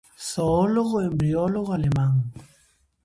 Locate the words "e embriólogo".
0.99-1.71